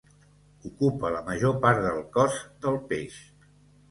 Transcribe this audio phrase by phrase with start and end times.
[0.69, 3.21] Ocupa la major part del cos del peix.